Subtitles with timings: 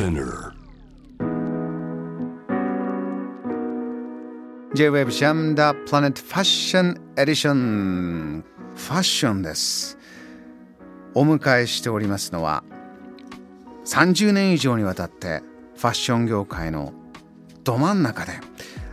[0.00, 0.54] Spinner.
[4.74, 8.42] J-Wave ジャムダプラネットファッションエディション
[8.76, 9.98] ファッションです.
[11.12, 12.64] お迎えしておりますのは
[13.84, 15.42] 30年以上にわたって
[15.76, 16.94] ファッション業界の
[17.62, 18.32] ど真ん中で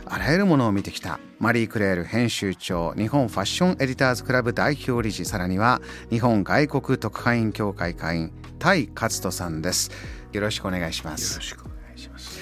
[0.04, 5.80] あらゆるものを見てきたマリー・クレール編集長日本ファッションエディターズクラブ代表理事さらには
[6.10, 9.90] 日本外国特派員協会会員タイ勝人さんです。
[10.32, 11.34] よろしくお願いします。
[11.34, 12.38] よろしくお願いします。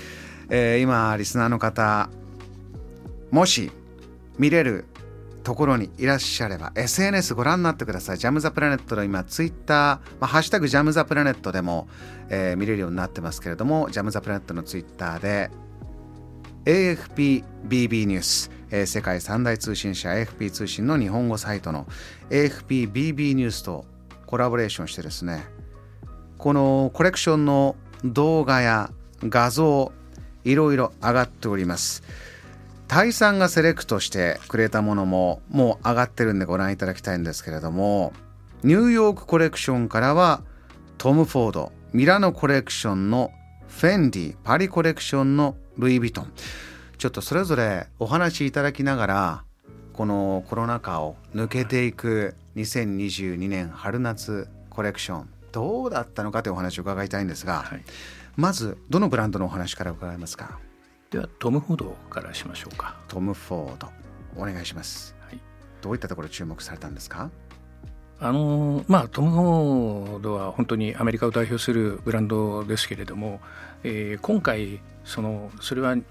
[0.48, 2.08] えー今リスナーの方
[3.30, 3.70] もし
[4.38, 4.84] 見れる
[5.42, 8.18] ところにいらっしゃれば SNS ご覧になってください。
[8.18, 11.88] ジャム・ザ・プラネットの今ツイッター、まあ、ハッシュタグジャム・ザ・プラネットでも、
[12.28, 15.50] えー見れるようになってますけれどもジャム・ザ・プラネットのツイッターで
[16.64, 21.86] AFPBB ニュース、えー世界三大通信社 AFP 通信の日本語サイトの
[22.30, 23.84] AFPBB ニュースと
[24.26, 25.44] コラボレーションしてですね
[26.38, 28.90] このコレクションの動画や
[29.22, 29.92] 画像
[30.44, 32.02] いろいろ上がっております。
[32.88, 38.12] タイさんがセレクトしてくれたものももう上がってるんでご覧いただきたいんですけれども
[38.62, 40.42] ニューヨークコレクションからは
[40.96, 43.32] トム・フォードミラノコレクションの
[43.68, 46.32] フェンディパリコレクションのルイ・ヴィトン。
[46.96, 49.44] ちょっとそれぞれお話しいただきながら
[49.92, 57.82] このコロナ禍を抜けていく2022年春夏コレクションどうだったのかというお話を伺いたいんですが、はい。
[58.36, 60.58] まずどのブランドのお話から伺いますか？
[61.08, 62.96] ではトム・フォードからしましょうか。
[63.08, 63.88] トム・フォード
[64.36, 65.40] お願いしますはい。
[65.80, 67.30] どういったところ注目されたんですか？
[68.20, 73.40] あのーまあトム・フォードは本当にアメリカを代表するブランドですけれども、
[73.82, 76.04] えー今回そのそれはニ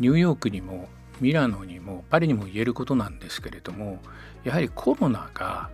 [0.00, 0.88] ューヨークにも
[1.20, 4.00] ミラノにもパリにも言えることなんですけれども
[4.42, 5.70] やはりコロナが、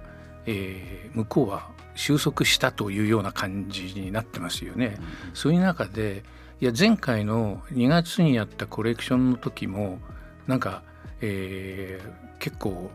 [0.47, 4.97] えー向こうは収束したというような感じになってますよね。
[5.33, 6.25] そういう中で
[6.61, 10.01] いや前回の2月にやったコレクションの時も
[10.47, 10.83] なんか、
[11.21, 12.91] えー結構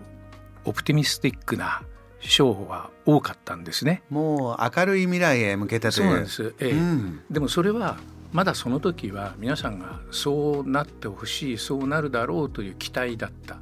[0.65, 1.81] オプティミスティックな
[2.19, 4.03] ショーは多かったんですね。
[4.09, 7.97] もう明るい未来へ向けてというそうなんです、ええうんでもそれは
[8.31, 13.57] まだその時は皆さんがそうなってほしいそうなるだろうという期待だった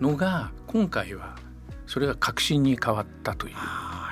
[0.00, 1.36] のが今回は
[1.92, 3.54] それが確信に変わったという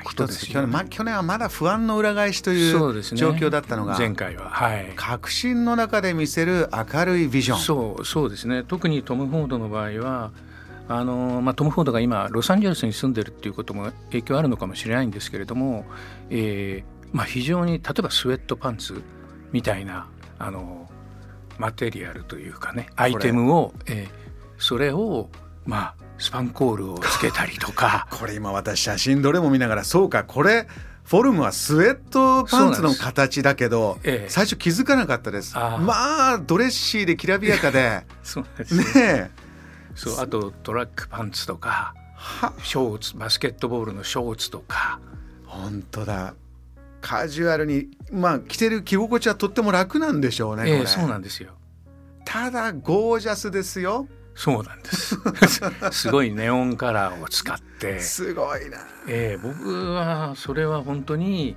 [0.04, 0.66] ことですよね。
[0.66, 4.50] ま、去年はまだ不安の裏返しという状況だったのが、前回は。
[4.50, 4.92] はい。
[4.96, 7.58] 確信の中で見せる明るいビジョン。
[7.58, 8.64] そうそうですね。
[8.64, 10.30] 特にトム・フォードの場合は
[10.88, 15.86] あの、まあ、トム・フォードが今ロサンゼルスに住んでるっていうことも影響あるのかもしれないんですけれども、
[16.28, 19.02] えーまあ、非常に例えばスウェットパンツ
[19.52, 20.06] みたいな
[20.38, 20.86] あの
[21.56, 24.20] マテリアルというかねアイテムを、えー
[24.60, 25.30] それを
[25.64, 28.06] まあスパンコールをつけたりとか。
[28.12, 30.69] これ今私写真どれも見ながらそうかこれ
[31.04, 34.31] フォルムはスウェットパンツの形だけど、ええ。
[34.31, 35.56] 最初気づかなかったです。
[35.56, 38.06] まあドレッシーできらびやかで。
[38.22, 39.31] そうですねえ。
[39.97, 45.00] そうあとトラックパンツとかはショーツバスケットボールのショーツとか。
[45.47, 46.34] 本当だ。
[47.00, 51.54] カジュアルにまあ着てる着心地はとっても楽なんでしょうね、ええそうなんですよ。
[52.25, 54.06] ただゴージャスですよ
[54.40, 55.18] そうなんです。
[55.92, 61.56] すごいネオンカラーを使って、すごいなえー僕はそれは本当に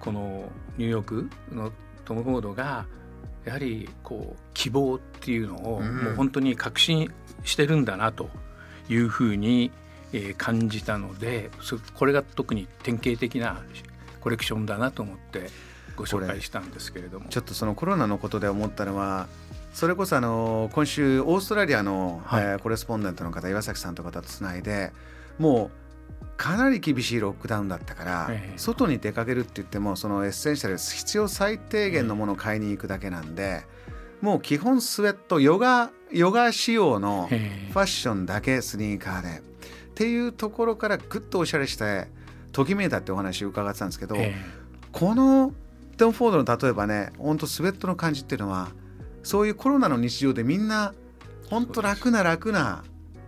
[0.00, 1.70] このニューヨークの
[2.06, 2.86] トム・フォードが
[3.44, 7.12] やはりこう希望っていうのをうんもう本当に確信
[7.44, 8.30] してるんだなと
[8.88, 9.70] いうふうに、
[10.14, 13.62] えー感じたのでそこれが特に典型的な
[14.20, 15.50] コレクションだなと思って
[15.94, 17.28] ご紹介したんですけれども。
[17.28, 19.28] ちょっとそのコロナのことで思ったのは
[19.72, 22.42] それこそあの今週オーストラリアの、はい。
[22.42, 24.92] えー correspondent の方岩崎さんとかとつないで
[25.38, 25.70] も
[26.22, 28.58] うかなり厳しいロックダウンだったから、ええ。
[28.58, 33.64] 外に出かけるって言ってもその essential 必要最低限のものを買いに行くだけなんで、
[34.20, 39.42] もう基本スウェットヨガヨガ仕様のえーファッションだけスニーカーでっ
[39.94, 42.06] ていうところからぐっとおしゃれして
[42.52, 44.34] ときめいたってお話伺ってたんですけど、え
[44.92, 45.52] この
[45.96, 48.70] トム・フォードの例えばねほんとスウェットの感じっていうのは
[49.28, 50.94] そういうコロナの日常でみんな
[51.50, 52.82] ほんと楽な楽な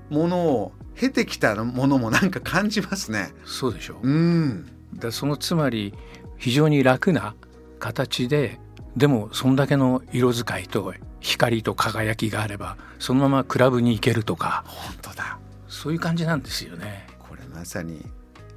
[0.08, 3.34] ものを経てきたものもなんか感じますね。
[3.44, 4.08] ーそうでしょう。
[4.08, 5.92] うんだそのつまり
[6.38, 7.34] 非常に楽な
[7.78, 8.58] 形で
[8.96, 15.38] でもそんだけの色使いと光と輝きがあればそのままクラブに行けるとか本当だ
[15.68, 17.08] そういう感じなんですよね。
[17.18, 18.06] これまさに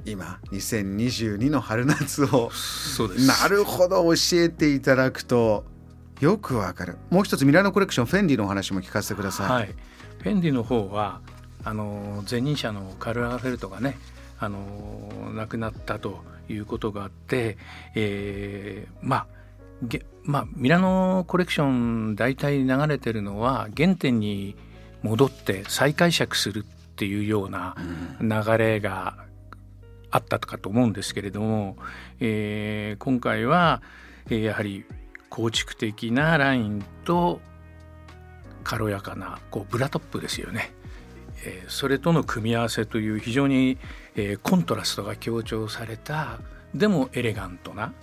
[0.05, 2.51] 今2022の春夏を
[3.27, 5.72] なるほど教えていただくと
[6.23, 6.97] よくわかる。
[7.09, 9.75] もう一つミラノコレクションフェンディのお話も聞かせてください、はい、
[10.19, 11.19] フェンディの方は
[11.65, 13.97] あの前任者のカル・ラーフェルトがね
[14.39, 17.57] あの亡くなったということがあって、
[17.95, 19.27] えーまあ
[20.23, 24.55] まあ、ミラノコレクション大体流れてるのは原点に
[25.01, 27.75] 戻って再解釈するっていうような
[28.21, 29.17] 流れが
[30.09, 31.75] あったとかと思うんですけれども、
[32.21, 33.81] えー、今回は、
[34.29, 34.85] えー、やはり
[35.33, 37.41] 構築的なラインと
[38.63, 40.71] 軽やかなこうブラトップですよね、
[41.43, 43.79] えー、それとの組み合わせという非常に、
[44.15, 46.39] えー、コントラストが強調された
[46.75, 47.93] でもエレガントな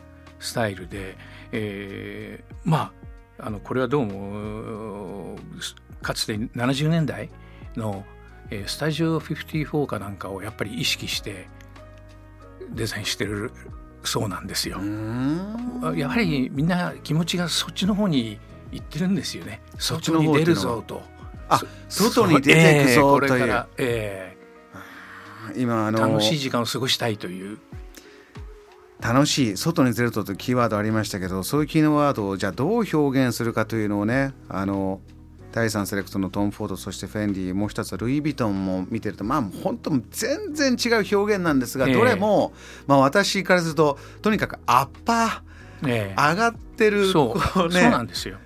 [0.40, 1.16] スタイルで、
[1.52, 2.90] えー、ま
[3.38, 5.38] ああのこれはどうも
[6.02, 7.30] かつて70年代
[7.76, 8.04] の、
[8.50, 11.46] えー、スタジオ54かなんかをやっぱり意識して
[12.70, 13.52] デザインしてる
[14.02, 14.80] そうなんですよ。
[15.94, 18.38] やはりみんな気持ちがそっちの方に
[18.72, 19.60] 行ってるんですよね。
[19.78, 21.02] 外に出るぞと。
[21.48, 23.44] あ、外に出ていくぞという。
[23.44, 27.58] えー、えー、今あの楽しい時間を過ごしたいという。
[29.00, 35.00] 楽しい外に出るとというキーワードありましたけどそういうキーワードをじゃあどう表現するかというのをねあの
[35.52, 42.52] 第3セレクトのトム・フォードそしてフェンディもう一つはルイ・ヴィトンも見てるとまあ本当全然違う表現なんですが、どれも、
[42.86, 47.40] まあ、私からするととにかくアッパー、上がってるそう。
[47.40, 48.38] そうなんですよ。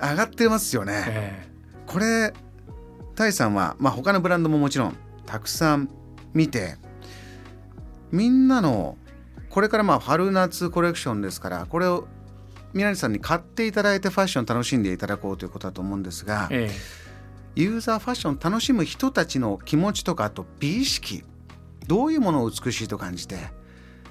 [0.00, 1.48] 上がってますよね、
[1.86, 2.34] これ
[3.14, 4.96] タイさんは、まあ、他のブランドももちろん
[5.26, 5.88] たくさん
[6.34, 6.76] 見て
[8.10, 8.96] みんなの
[9.48, 12.08] これからまあ春夏コレクションですからこれを
[12.72, 21.24] 宮根さんに買っていただいてファッション楽しんでいただこうということだと思うんですが、ええ、ユーザーファッション楽しむ人たちの気持ちとかあと美意識
[21.86, 23.36] どういうものを美しいと感じて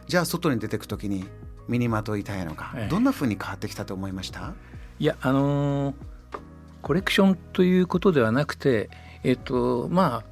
[0.07, 1.25] じゃあ外に出てく時に
[1.67, 4.53] 身にまといたいのか、ええ、どんなふうに変わってきたと思いました？
[4.99, 5.95] いやあのー、
[6.81, 8.89] コレクションということではなくて
[9.23, 10.25] えっとまあ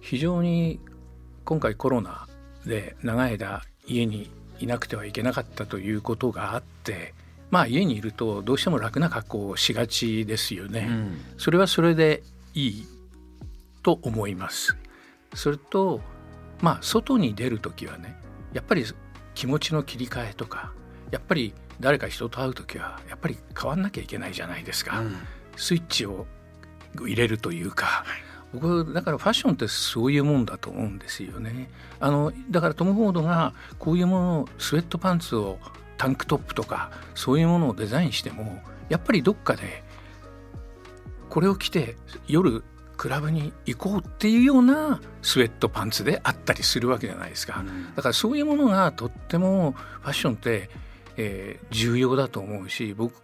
[0.00, 0.80] 非常に
[1.44, 2.28] 今回コロナ
[2.66, 4.30] で長い間家に
[4.60, 7.14] いなくてはいけなかったということがあって
[7.50, 12.22] まあ家にいるとどうしても楽な格好をしがちですよね、うん、それはそれで
[12.54, 12.86] いい
[13.82, 14.76] と思います。
[15.34, 16.00] それと
[16.60, 18.16] まあ外に出る時はね
[18.52, 18.84] やっぱり
[19.34, 20.72] 気持ちの切り替えとか
[21.10, 25.16] やっぱり誰か人と会う時はやっぱり変わんなきゃいけないじゃないですか、うん、
[25.56, 26.26] スイッチを
[27.00, 31.70] 入れるというか、はい僕だからファッションってそういうもんだと思うんですよね。
[32.00, 35.58] あのだからトム・フォードがこういうものをスウェットパンツを
[35.96, 39.82] タンクトップとかそういうものをデザインしてもやっぱりどっかで
[41.28, 41.96] これを着て
[42.26, 42.64] 夜
[42.96, 47.64] クラブに行こうっていうようなスウェットパンツであったりするわけじゃないですか。
[47.94, 50.68] だからそういうものがとってもファッションって、
[51.16, 53.14] えー、重要だと思うし僕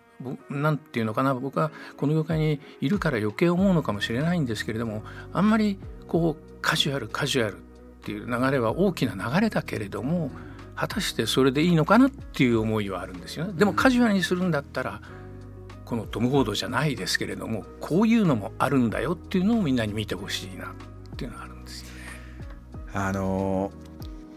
[0.49, 5.03] なんていうのかな僕はこの業界にいるから余計思うのかもしれないんですけれども
[5.33, 7.61] あんまりこうカジュアルカジュアルっ
[8.05, 10.31] ていう流れは大きな流れだけれども
[10.77, 13.53] 果たしてそれでいいのかなっていう思いはあるんですよね。
[13.55, 15.01] でもカジュアルにするんだったら
[15.85, 20.69] このトム・フォードじゃないですけれどもこういうのもあるんだよっていうのをみんなに見てほしいなっ
[21.17, 21.95] ていうのがあるんですよね。
[22.93, 23.71] あの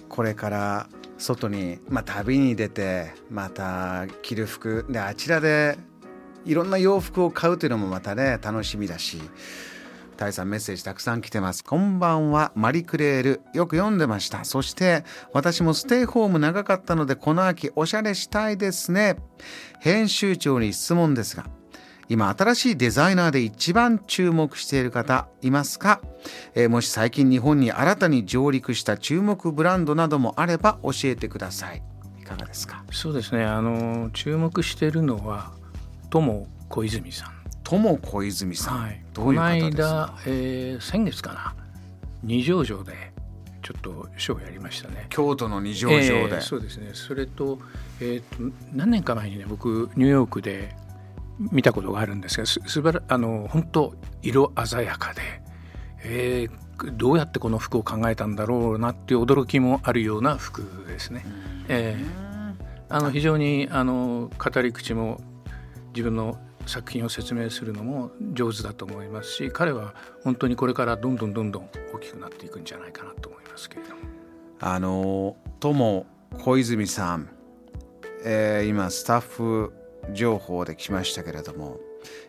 [0.10, 5.78] これから外に、まあ、旅に出てまた着る服であちらで
[6.46, 9.22] いろんな洋服を買うというのもまたね楽しみだし
[10.18, 11.64] タイさんメッセージたくさん来てます。
[11.64, 12.52] こんばんは。
[12.56, 13.42] マリクレール。
[13.54, 14.46] よく読んでました。
[14.46, 19.18] そして私もステイホーム長かったのでこの秋おしゃれしたいですね。
[19.80, 21.46] 編集長に質問ですが
[22.10, 26.02] 今新しいデザイナーで一番注目している方いますか、
[26.56, 31.84] えー、もし最近日本に新たに上陸した注目ブランドなどもあれば教えてください。
[32.20, 32.84] いかがですか？
[32.92, 33.44] そうですね。
[33.44, 35.52] あの注目しているのは
[36.10, 37.32] 友小泉さん。
[37.64, 39.78] 友小泉さん、はい、どういう方ですか？
[39.78, 41.56] この間、えー、先月かな？
[42.24, 42.94] 二条城で
[43.62, 45.08] ちょっとショーをやりましたね。
[45.10, 46.92] 京都の二条城で、えー、そうですね。
[46.94, 47.60] それと,、
[48.00, 50.74] えーと何年か前にね僕ニューヨークで
[51.40, 55.22] 見たことがあるんですがすすばらあの本当色鮮やかで、
[56.04, 61.26] えー、どうやってこの服を考えたんだろうなっていう驚きもあるような服ですね。
[61.68, 62.54] えー、
[62.90, 65.20] あの非常にあの語り口も
[65.94, 74.02] 自分の作品を説明するのも上手だと思いますし彼は本当にこれからどんどんどんどん大きくなっていくんじゃないかなと思いますけれども。
[74.60, 76.06] あの友
[76.40, 77.30] 小泉さん、
[78.26, 79.72] えー、今スタッフ
[80.14, 81.78] 情報で来ましたけれども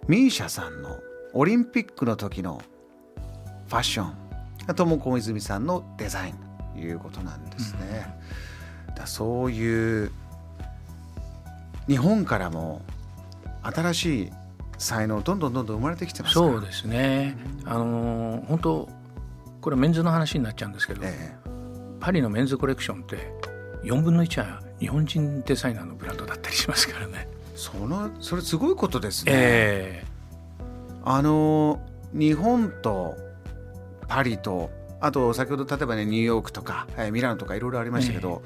[0.06, 0.98] ミーシャさんの
[1.32, 2.62] オリンピックの時の
[3.68, 4.14] ファッション
[4.66, 6.34] が友小泉さんのデザイン
[6.74, 8.06] ということなんですね。
[8.88, 10.10] うん、だそういう
[11.86, 12.82] 日本からも
[13.62, 14.32] 新しい
[14.78, 17.36] 才能どんどんどんどん生まれてきてますそうですね。
[17.64, 18.88] あの本当
[19.60, 21.36] これメンズの話になっちゃうんですけど、ええ、
[22.00, 23.32] パリのメンズコレクションって
[23.82, 27.28] 4分の1は日本人デザイナーのブランドだったりしますからね。
[27.58, 29.32] そのそれすごいことですね。
[29.34, 30.04] え
[31.04, 31.80] あの
[32.12, 33.16] 日本と
[34.06, 38.42] パリとあと先ほど例えばねニューヨークとか、えーミラノとかいろいろありましたけど、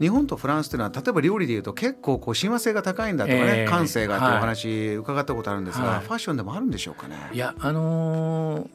[0.00, 3.66] 日本とフランスっていうのは例えば料理でいうと結構こう親和性が高いんだとかね、ええ。
[3.66, 4.38] 感性がっていうはい。
[4.38, 6.00] お話伺ったことあるんですが、はい。
[6.00, 7.16] ファッションでもあるんでしょうかね？
[7.32, 8.68] いやあのー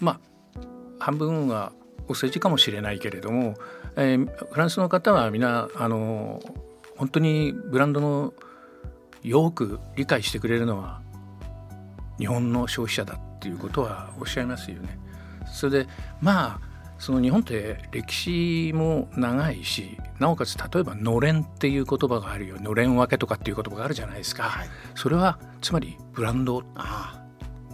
[0.00, 0.20] まあ
[0.98, 1.72] 半分は
[2.08, 3.54] お世辞かもしれないけれども、
[3.96, 6.52] えーフランスの方はみんなあのー
[6.96, 8.32] 本当にブランドの
[9.26, 11.00] よく理解してくれるのは
[12.18, 14.98] 日本の消費者だっていうことはおっしゃいますよね。
[15.52, 15.88] それで
[16.20, 27.22] まあその日本って歴史も長いしなおかつ例えばのれんっていう言葉があるよのれん分けとかっていう言葉があるじゃないですか、はいそれはつまりブランドあ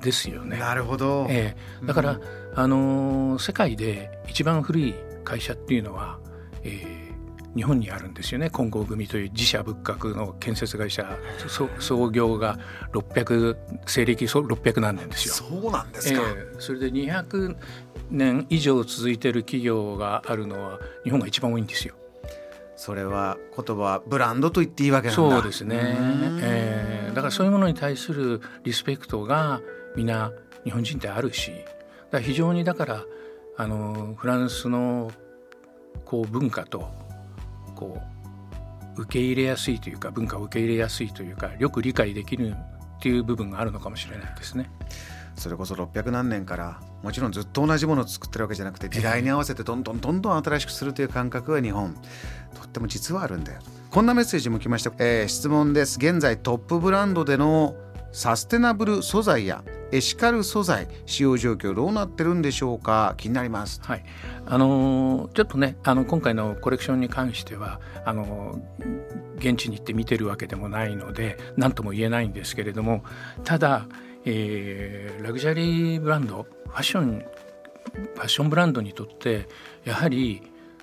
[0.01, 0.57] ですよね。
[0.57, 1.27] あなるほど。
[1.31, 2.21] ええだから、
[2.57, 4.95] あのー世界で一番古い
[5.25, 6.19] 会社っていうのは、
[6.65, 7.12] えー
[7.57, 11.19] 日本にあるんですよね金剛組という自社仏閣の建設会社
[11.49, 12.59] そ創業が
[12.93, 13.57] 600
[13.87, 15.35] 西暦そう600何年ですよ。
[15.35, 16.21] そうなんですか。
[16.23, 17.57] ええそれで200
[18.11, 21.95] 年以上続いてる企業があるのは日本が一番多いんですよ。
[22.77, 25.37] それは言葉はブランドと言っていいわけなんだ。
[25.37, 25.77] そうですね、
[26.43, 29.61] えーだからそういうものに対するリスペクトが
[29.97, 30.33] 皆
[30.65, 31.53] 日本人ってあるし
[32.11, 33.05] だ非常にだから
[33.57, 35.11] あのフランスの
[36.05, 36.89] こう文化と
[37.73, 38.01] こ
[38.97, 44.71] う受け入れやすいというか文化を受け入れやすいというかよく理解できるっていう部分があるのかもしれないですね。
[45.35, 51.95] それこそ600何年からもちろんずっと同じものを作ってるわけじゃなくて時代に合わせてどんどんどんどん新しくするという感覚が日本。
[52.55, 53.61] とっても実はあるんだよ。
[53.91, 55.99] こんなメッセージも来ました、えー質問です。
[55.99, 57.75] 現在トップブランドでの
[58.13, 63.15] サステナブル素材やエシカル素材使用状況どうなってるんでしょうか？
[63.17, 63.81] 気になります。
[63.83, 64.05] はい、
[64.47, 68.61] あのちょっとねあの今回のコレクションに関してはあの
[69.37, 73.03] 現地に行って見てるわけでもないので何とも言えないんですけれども
[73.45, 73.87] ただ、
[74.25, 77.25] えーラグジュアリーブランドファッション
[78.15, 79.49] ファッションブランドにとって
[79.85, 80.43] やはり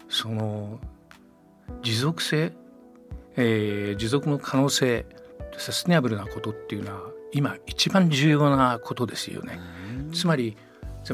[0.10, 0.80] その
[1.82, 2.54] 持続性、
[3.38, 5.06] えー持続の可能性
[5.58, 9.60] サステナブルなことっていうのは今一番重要なことですよね。
[10.14, 10.58] つまり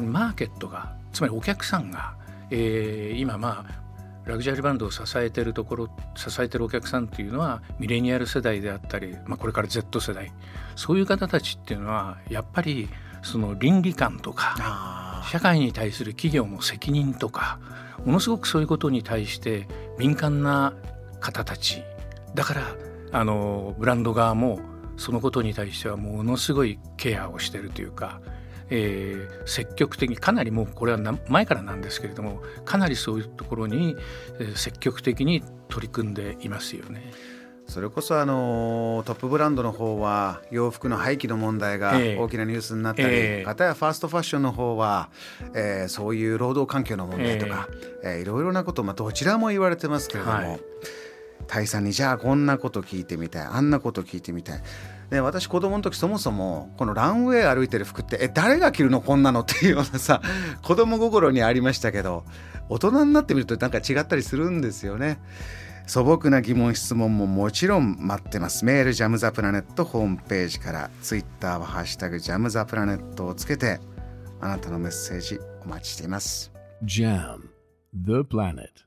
[0.00, 2.14] マーケットがつまりお客さんが、
[2.50, 3.86] えー今まあ
[4.26, 10.32] ラグジュアリーバンドを支えてるところ支えてるお客さんっていうのはミレニアル世代であったり、まあ、これから Z 世代。
[10.74, 12.88] そういう方たちっていうのはやっぱり
[13.22, 17.60] その倫理観とかあ社会に対する企業の責任とか
[18.04, 19.68] ものすごくそういうことに対して
[19.98, 20.74] 敏感な
[21.20, 21.82] 方たち。
[22.34, 22.62] だから
[23.12, 24.58] あのブランド側も
[24.96, 28.20] そのことに対してはものすごいケアをしてるというか、
[28.70, 33.96] えー積極的にかなりもうこれはな前からなんですけれどもかなりそういうところに、
[34.40, 37.12] えー積極的に取り組んでいますよね。
[37.68, 42.16] それこそあのトップブランドの方は洋服の廃棄の問題がええ。
[42.16, 43.44] 大きなニュースになったり、ええ。
[43.44, 45.10] 片やファーストファッションの方は、
[45.54, 47.68] えーそういう労働環境の問題とか、
[48.04, 50.60] えーいろいろなこと、まあ、どちらも言われてますけれども、はい
[51.46, 54.62] タイさんにじゃあこんなこと聞いてみたいあんなこと聞いてみたい。
[55.10, 59.40] で私子供の時そもそもこのランウェイ歩いてる服ってえ誰が着るのこんなの？
[59.40, 60.20] っていうようなさ
[60.62, 62.24] 子供心にありましたけど
[62.68, 65.20] 大人になってみるとなんか違ったりするんですよね。
[65.86, 73.78] 素朴な疑問質問ももちろん待ってますメールジャムザプラネットホームページからツイッターはハッシュタグジャムザプラネットをつけて
[74.40, 76.50] あなたのメッセージお待ちしています
[76.82, 77.42] Jam,
[77.94, 78.85] the planet.